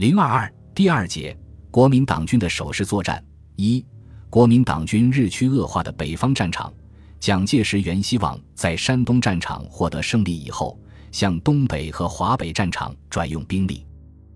[0.00, 1.36] 零二二第二节，
[1.70, 3.22] 国民党军的守势作战
[3.56, 3.84] 一，
[4.30, 6.72] 国民党军日趋恶化的北方战场。
[7.18, 10.80] 蒋介石原希望在山东战场获得胜利以后，
[11.12, 13.86] 向东北和华北战场转用兵力。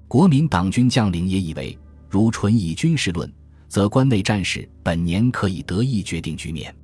[0.07, 1.79] 国民党军将领也以为，
[2.11, 3.33] 如纯以军事论，
[3.67, 6.77] 则关内战事本年可以得以决定局面。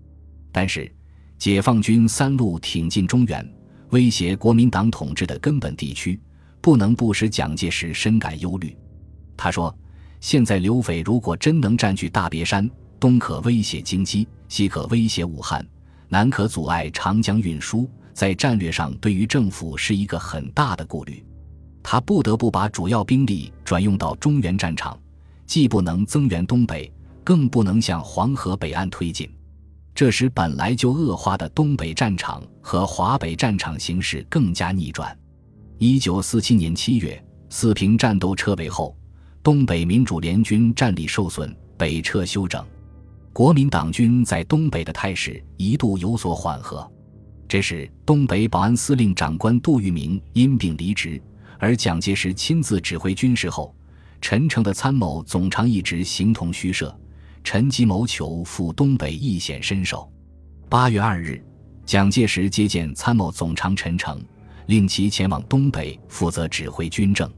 [0.51, 0.91] 但是，
[1.37, 3.47] 解放军三路挺进中原，
[3.91, 6.19] 威胁国民党统治的根本地区，
[6.61, 8.77] 不能不使蒋介石深感忧虑。
[9.37, 9.75] 他说
[10.21, 15.67] ：“现在刘匪如果真能占据大别山，东可威胁京畿，西可威胁武汉。”
[16.13, 21.25] 南可阻碍长江运输，在战略上对于政府是一个很大的顾虑。
[21.85, 24.99] 他不得不把主要兵力转用到中原战场，
[25.47, 26.93] 既不能增援东北，
[27.23, 29.33] 更不能向黄河北岸推进，
[29.95, 35.17] 这使本来就恶化的东北战场和华北战场形势更加逆转。
[35.83, 38.95] 一九四七年七月，四平战斗撤围后，
[39.43, 42.63] 东北民主联军战力受损，北撤休整。
[43.33, 46.87] 国民党军在东北的态势一度有所缓和，
[47.49, 51.19] 这时东北保安司令长官杜聿明因病离职，
[51.59, 53.75] 而蒋介石亲自指挥军事后，
[54.21, 56.95] 陈诚的参谋总长一直形同虚设，
[57.43, 60.13] 陈吉谋求赴东北一显身手。
[60.69, 61.43] 八月二日，
[61.87, 64.23] 蒋介石接见参谋总长陈诚，
[64.71, 67.29] 令其前往东北负责指挥军政。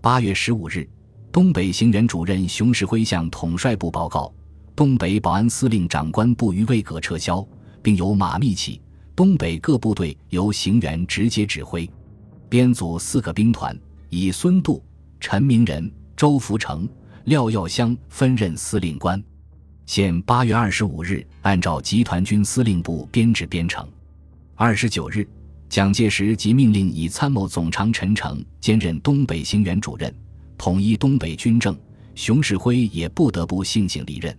[0.00, 0.84] 八月十五日，
[1.30, 4.34] 东北行辕主任熊式辉向统帅部报告。
[4.74, 7.46] 东北保安司令长官部于未可撤销，
[7.80, 8.82] 并由马密启，
[9.14, 11.88] 东北各部队由行辕直接指挥，
[12.48, 14.82] 编组四个兵团，以孙渡、
[15.20, 16.88] 陈明仁、周福成、
[17.26, 19.22] 廖耀湘分任司令官。
[19.86, 23.88] 现八月二十五日，按照集团军司令部编制编成。
[24.56, 25.24] 二十九日，
[25.68, 30.14] 蒋介石即命令以参谋总长陈诚兼任东北行辕主任，
[30.56, 31.76] 统一东北军政。
[32.14, 34.38] 熊式辉也不得不悻悻离任。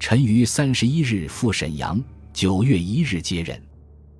[0.00, 3.56] 陈于三十一日赴沈阳，九月一日接任。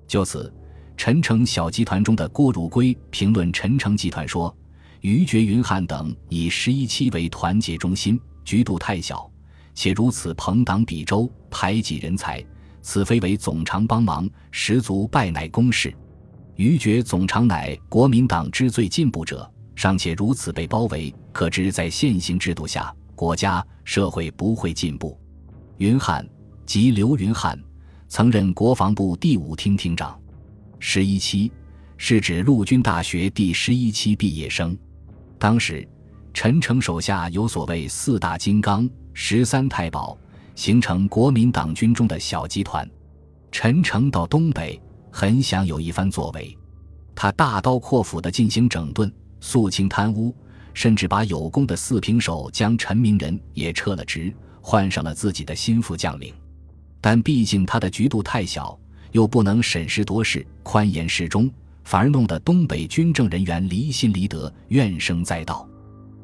[0.07, 0.53] 就此，
[0.95, 4.55] 陈诚小集团中的郭汝瑰评论陈诚集团说
[5.01, 9.29] ：“于觉云汉等以十一期为团结中心，局度太小，
[9.73, 12.41] 且如此朋党比周，排挤人才，
[12.81, 15.93] 此非为总长帮忙，实足败乃公事。
[16.55, 25.19] 于觉总长乃国民党之最进步者，尚且如此被包围，可知在现行制度下，国家社会不会进步。”
[25.77, 26.25] 云汉
[26.65, 27.61] 即刘云汉，
[28.07, 30.17] 曾任国防部第五厅厅长。
[30.79, 31.51] 十一期
[31.97, 34.77] 是指陆军大学第十一期毕业生。
[35.37, 35.85] 当时，
[36.33, 40.17] 陈诚手下有所谓四大金刚、十三太保，
[40.55, 42.89] 形成国民党军中的小集团。
[43.51, 44.81] 陈诚到东北，
[45.17, 46.57] 很想有一番作为。
[47.15, 49.09] 他大刀阔斧地进行整顿，
[49.39, 50.35] 肃清贪污，
[50.73, 54.33] 甚至把有功的四平手将陈明仁也撤了职。
[54.59, 56.33] 换上了自己的心腹将领，
[56.99, 58.77] 但毕竟他的局度太小，
[59.13, 61.49] 又不能审时度势、宽严适中，
[61.85, 65.65] 反而弄得东北军政人员离心离德、怨声载道。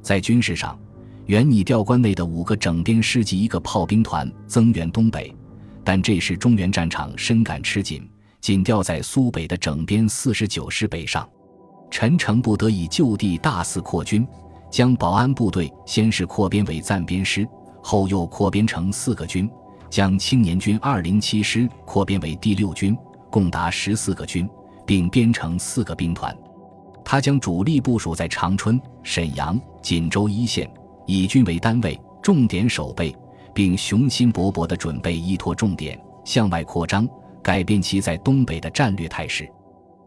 [0.01, 0.77] 在军事上，
[1.27, 5.33] 原拟调关内的五个整编师及一个炮兵团增援东北，
[5.81, 8.05] 但这时中原战场深感吃紧，
[8.41, 11.27] 仅调在苏北的整编四十九师北上。
[11.89, 14.27] 陈诚不得已就地大肆扩军，
[14.69, 17.47] 将保安部队先是扩编为暂编师。
[17.83, 19.49] 后又扩编成四个军，
[19.89, 22.95] 将青年军二零七师扩编为第六军，
[23.29, 24.47] 共达十四个军，
[24.85, 26.35] 并编成四个兵团。
[27.03, 30.71] 他将主力部署在长春、沈阳、锦州一线，
[31.07, 33.15] 以军为单位，重点守备，
[33.53, 37.09] 并雄心勃勃地准备依托重点向外扩张，
[37.41, 39.47] 改变其在东北的战略态势。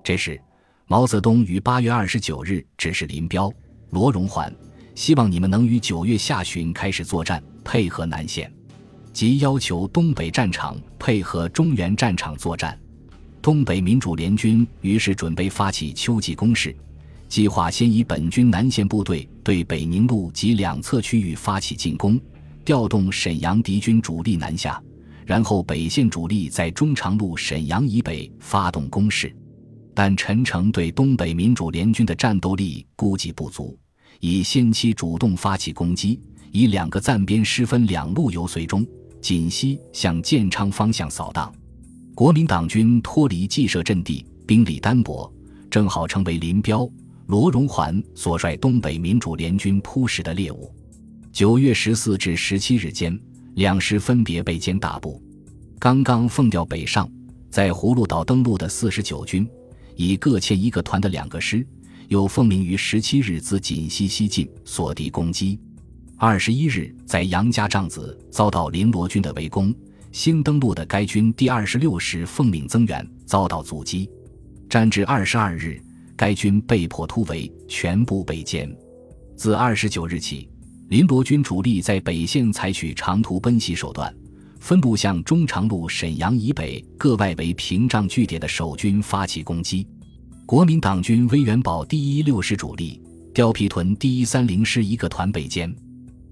[0.02, 0.40] 这时，
[0.86, 3.52] 毛泽东于八月二十九日指示林彪、
[3.90, 4.54] 罗荣桓，
[4.94, 7.42] 希望你们能于九月下旬开始作战。
[7.66, 8.52] 配合南线，
[9.10, 12.78] 即要求东北战场配合中原战场作战。
[13.40, 16.76] 东北民主联军于是准备发起秋季攻势，
[17.26, 22.20] 计划先以本军南线部队对北宁路及两侧区域发起进攻，
[22.66, 24.78] 调动沈阳敌军主力南下，
[25.26, 29.34] 然后北线主力在中长路沈阳以北发动攻势。
[29.94, 33.78] 但陈诚对东北民主联军的战斗力估计不足，
[34.20, 36.20] 以先期主动发起攻击。
[36.50, 38.86] 以两个暂编师分两路由随中、
[39.20, 41.52] 锦西向建昌方向扫荡，
[42.14, 45.32] 国民党军脱离既设阵地，兵力单薄，
[45.68, 46.88] 正好成为林彪、
[47.26, 50.72] 罗荣桓所率东北民主联军扑食的猎物。
[51.32, 53.18] 九月十四至十七日间，
[53.54, 55.22] 两师分别被歼大部。
[55.78, 57.08] 刚刚奉调北上，
[57.50, 59.48] 在葫芦岛登陆的四十九军，
[59.96, 61.66] 以各欠一个团的两个师，
[62.08, 65.58] 又奉命于十七日自锦西西进，所敌攻击。
[66.16, 69.74] 二十一日，在杨家帐子遭到林罗军的围攻，
[70.10, 74.08] 新登陆的该军第二十六师奉命增援，遭到阻击。
[74.68, 75.80] 战至二十二日，
[76.16, 78.74] 该军被迫突围，全部被歼。
[79.36, 80.48] 自二十九日起，
[80.94, 84.14] 林罗军主力在北线采取长途奔袭手段，
[84.60, 89.84] 分部向中长路沈阳以北各外围屏障据点的守军发起攻击。
[90.46, 93.02] 国民党军威元堡第一六师主力、
[93.34, 95.74] 貂皮屯第一三零师一个团被歼。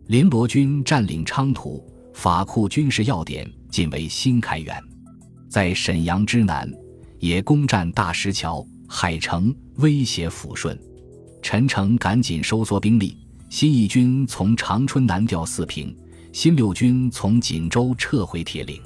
[0.06, 4.80] 林罗军占领昌图、法库军事要点，进为新开原，
[5.48, 6.72] 在沈阳之南
[7.18, 10.78] 也攻占大石桥、海城，威胁抚顺。
[11.42, 13.16] 陈诚赶紧收缩兵力，
[13.52, 15.94] 新一军从长春南调四平，
[16.32, 18.80] 新六军从锦州撤回铁岭。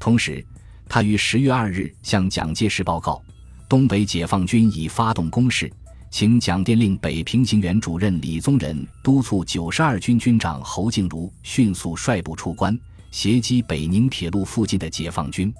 [0.00, 0.44] 同时，
[0.88, 3.22] 他于十月二日向蒋介石报告，
[3.68, 5.72] 东北解放军已发动攻势。
[6.10, 12.76] 请蒋电令北平行员主任李宗仁督促九十二军军长侯静茹迅速率部出关，
[13.12, 15.54] 袭击北宁铁路附近的解放军。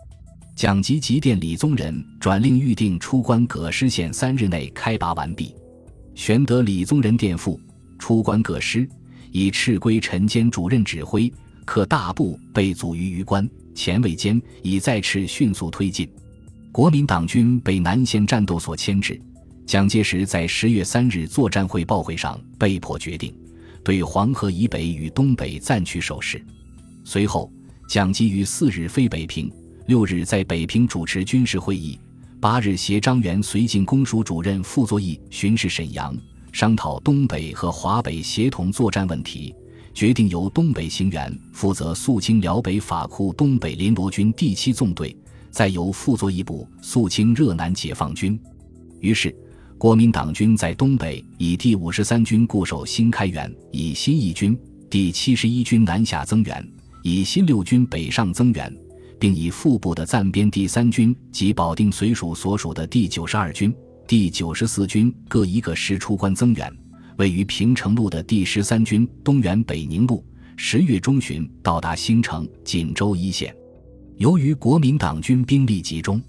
[0.57, 5.55] 蒋急急电李宗仁，转令预定出关葛师线三日内开拔完毕。
[6.17, 7.59] 玄德李宗仁电复：
[8.03, 8.89] 出关各师，
[9.31, 11.33] 以赤归陈坚主任指挥，
[11.65, 16.11] 可大部被阻于榆关，前卫间已在赤迅速推进。
[16.73, 19.21] 国民党军被南线战斗所牵制。
[19.65, 23.33] 蒋介石在十月三日作战汇报会上被迫决定，
[23.85, 26.45] 对黄河以北与东北暂取守势。
[27.05, 27.53] 随后，
[27.89, 29.49] 蒋基于四日飞北平，
[29.87, 31.97] 六日在北平主持军事会议，
[32.41, 36.13] 八日携张元绥靖公署主任傅作义巡视沈阳，
[36.53, 39.55] 商讨东北和华北协同作战问题，
[39.93, 45.17] 决定由东北行员负责肃清辽北法库东北林罗军第七纵队，
[45.51, 48.39] 再由傅作义部肃清热南解放军。
[49.01, 49.35] 于是。
[49.79, 54.57] 国民党军在东北以第五十三军固守新开原，以新一军、
[54.89, 56.65] 第七十一军南下增援，
[57.03, 58.73] 以新六军北上增援，
[59.19, 63.75] 并以副部的暂编第三军及保定绥署所属的第九十二军、
[64.07, 66.73] 第九十四军各一个师出关增援。
[67.19, 70.25] 位于平城路的第十三军东援北宁路，
[70.57, 73.55] 十月中旬到达兴城、锦州一线。
[74.17, 76.21] 由于国民党军兵力集中。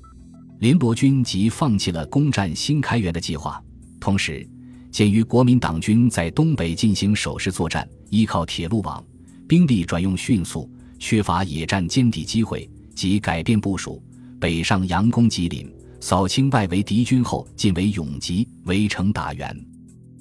[0.60, 3.62] 林伯军即放弃了攻占新开原的计划，
[4.00, 4.48] 同时，
[4.92, 9.04] 鉴于国民党军在东北进行守势作战，依靠铁路网，
[9.46, 14.02] 兵力转用迅速，缺乏野战歼敌机会，即改变部署，
[14.40, 15.70] 北上佯攻吉林，
[16.06, 19.66] 扫清外围敌军后，进为永吉，围城打援。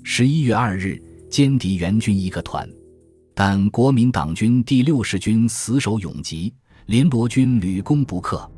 [0.04, 0.96] 十一月二日，
[1.28, 2.70] 歼敌援军一个团，
[3.34, 6.54] 但国民党军第六十军死守永吉，
[6.86, 8.48] 林伯军屡攻不克。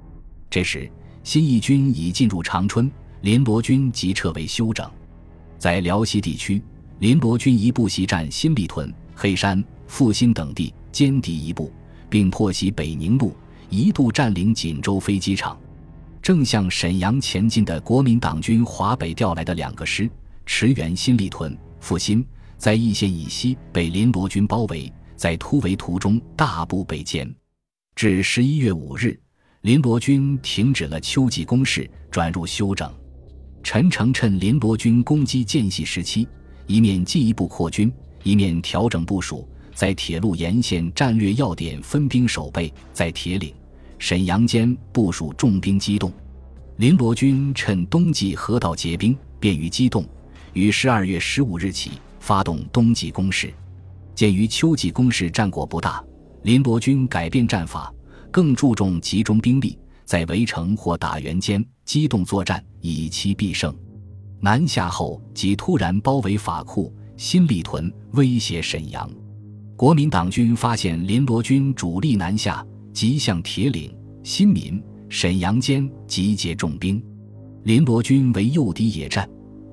[0.51, 0.87] 这时。
[1.23, 2.93] 新一军已进入长春，
[3.23, 4.87] 林罗军即撤为休整。
[5.59, 6.61] 在辽西地区，
[6.99, 11.73] 林罗军一部袭占新立屯、黑山、复兴等地，歼敌一部，
[12.11, 13.35] 并破袭北宁路，
[13.71, 15.59] 一度占领锦州飞机场。
[16.25, 20.09] 正向沈阳前进的国民党军华北调来的两个师，
[20.47, 22.25] 驰援新立屯、复兴，
[22.57, 27.31] 在易县以西被林罗军包围，在突围途中大部被歼。
[27.95, 29.21] 至十一月五日。
[29.61, 32.91] 林罗军停止了秋季攻势，转入休整。
[33.63, 36.27] 陈诚趁林罗军攻击间隙时期，
[36.67, 37.93] 一面进一步扩军，
[38.23, 43.55] 一面调整部署，在铁路沿线战略要点分兵守备，在铁岭、
[43.99, 46.13] 沈阳间部署重兵机动。
[46.77, 50.05] 林罗军趁冬季河道结冰，便于机动，
[50.53, 53.53] 于十二月十五日起发动冬季攻势。
[54.15, 56.03] 鉴于秋季攻势战果不大，
[56.43, 57.93] 林罗军改变战法。
[58.31, 63.73] 更注重集中兵力，在围城或打援间机动作战，以期必胜。
[64.41, 69.09] 南下后即突然包围法库、新立屯，威胁沈阳。
[69.77, 77.03] 国民党军发现林罗军主力南下，即向铁岭、新民、沈阳间集结重兵。
[77.65, 79.29] 林罗军为诱敌野战，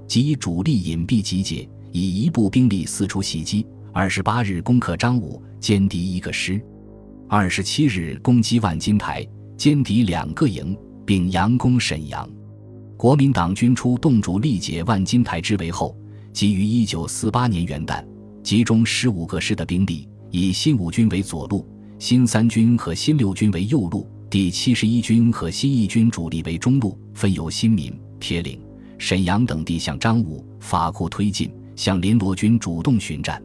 [0.08, 3.63] 即以主力隐蔽集结，以一部兵力四处袭击。
[3.94, 6.60] 二十八日攻克张武，歼敌一个师。
[7.30, 9.24] 二十七日攻击万金台，
[9.56, 10.75] 歼敌两个营，
[11.06, 12.28] 并佯攻沈阳。
[12.98, 15.96] 国民党军出动主力解万金台之围后，
[16.34, 18.04] 即于一九四八年元旦，
[18.42, 21.68] 集中十五个师的兵力，以新五军为左路，
[22.01, 28.60] 新三军和新六军为右路，第七十一军和新一军主力为中路，分由新民、铁岭、
[28.98, 33.39] 沈阳等地向张武、法库推进，向林罗军主动寻战。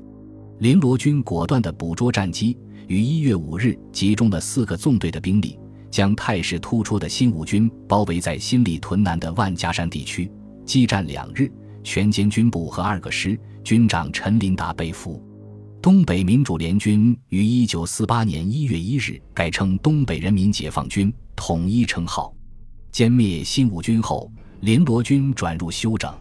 [0.60, 2.56] 林罗军果断地捕捉战机。
[2.86, 5.58] 于一月五日，集中了四个纵队的兵力，
[5.90, 10.32] 将态势突出的新五军包围在新立屯南的万家山地区，
[10.64, 11.52] 激战两日，
[11.84, 15.22] 全歼军部和二个师，军长陈林达被俘。
[15.86, 22.34] 东北民主联军于一九四八年一月一日改称东北人民解放军，统一称号。
[22.92, 24.28] 歼灭新五军后，
[24.62, 26.12] 林罗军转入休整。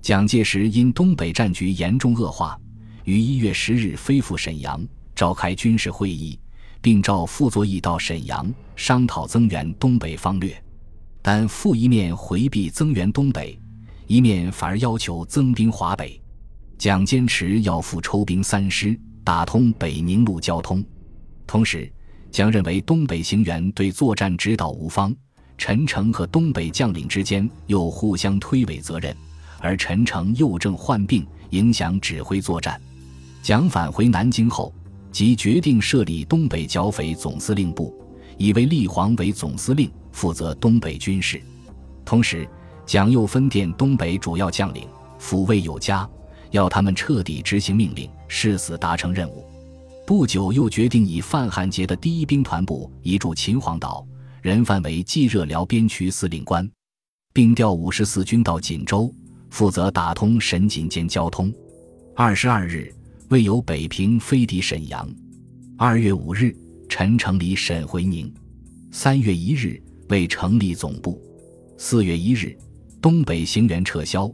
[0.00, 2.56] 蒋介石因东北战局严重恶化，
[3.02, 4.80] 于一月十日飞赴沈阳，
[5.16, 6.38] 召开军事会议，
[6.80, 10.56] 并召傅作义到沈阳商讨增援东北方略。
[11.20, 13.58] 但傅一面回避增援东北，
[14.06, 16.21] 一面反而要求增兵华北。
[16.82, 20.84] 蒋坚持要复抽兵三师，打通北宁路交通。
[21.46, 21.88] 同时，
[22.32, 25.14] 蒋认为东北行员对作战指导无方，
[25.56, 29.16] 陈诚和东北将领之间又互相推诿责任，
[29.60, 32.82] 而陈诚又正患病，影响指挥作战。
[33.44, 34.74] 蒋返回南京后，
[35.12, 37.94] 即决定设立东北剿匪总司令部，
[38.36, 41.40] 以为立煌为总司令，负责东北军事。
[42.04, 42.44] 同时，
[42.84, 44.88] 蒋又分电东北主要将领，
[45.20, 46.10] 抚慰有加。
[46.52, 49.44] 要他们彻底执行命令，誓死达成任务。
[50.06, 54.06] 不久，又决定以范汉杰的第一兵团部移驻秦皇岛，
[54.40, 56.70] 任范为冀热辽边区司令官，
[57.32, 59.12] 并调五十四军到锦州，
[59.50, 61.52] 负责打通沈锦间交通。
[62.14, 62.94] 二十二日，
[63.28, 65.08] 为由北平飞抵沈阳。
[65.78, 66.54] 二月五日，
[66.88, 68.32] 陈诚离沈回宁。
[68.90, 71.18] 三月一日，为成立总部。
[71.78, 72.54] 四月一日，
[73.00, 74.30] 东北行员撤销。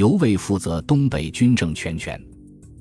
[0.00, 2.18] 由卫负责东北军政全权，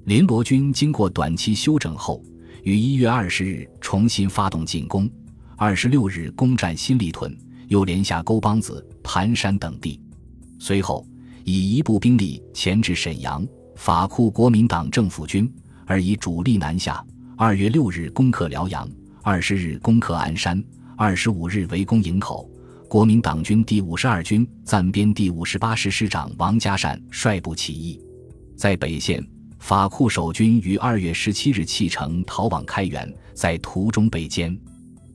[0.05, 2.23] 林罗军经过短期休整后，
[2.63, 5.11] 于一月二十日重新发动进攻，
[5.57, 9.99] 二十六日攻占新立屯，又连下沟帮子、盘山等地。
[10.59, 11.05] 随后
[11.43, 13.45] 以一部兵力前至沈阳，
[13.75, 15.53] 法库国民党政府军，
[15.85, 17.05] 而以主力南下。
[17.35, 18.89] 二月六日攻克辽阳，
[19.23, 20.63] 二十日攻克鞍山，
[20.95, 22.49] 二十五日围攻营口。
[22.89, 28.01] 国民党军第五十二军暂编第五十八师师长王家善率部起义，
[28.57, 29.23] 在北线，
[29.59, 34.59] 法库守军于二月十七日弃城逃往开原，在途中被歼。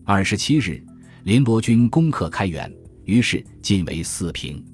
[0.05, 0.81] 二十七日，
[1.25, 2.73] 林罗军攻克开原，
[3.07, 4.65] 于是进为四平。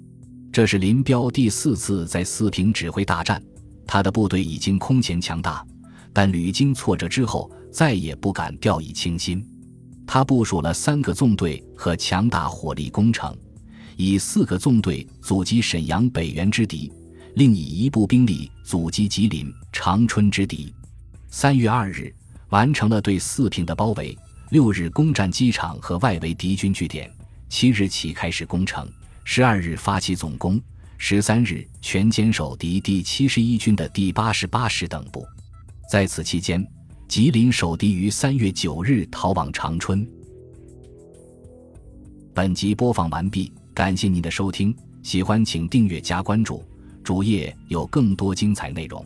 [0.52, 3.42] 这是林彪第四次在四平指挥大战，
[3.86, 5.66] 他的部队已经空前强大，
[6.12, 9.42] 但屡经挫折之后，再也不敢掉以轻心。
[10.12, 13.32] 他部署了三个纵队和强大火力攻城，
[13.96, 16.92] 以四个纵队阻击沈阳北原之敌，
[17.36, 20.74] 另以一部兵力阻击吉林长春之敌。
[21.30, 22.12] 三月二日
[22.48, 27.08] 完成了对四平的包围，六日攻占机场和外围敌军据点，
[27.48, 28.90] 七日起开始攻城，
[29.22, 30.60] 十二日发起总攻，
[30.98, 35.24] 十三日全歼守敌第七十一军的第八十八师等部。
[35.88, 36.66] 在此期间。
[37.10, 40.08] 吉林守敌于三月九日逃往长春。
[42.32, 46.62] 本集播放完毕，感谢您的收听，喜欢请订阅加关注，
[47.02, 49.04] 主页有更多精彩内容。